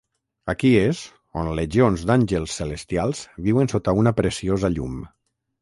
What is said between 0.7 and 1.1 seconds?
és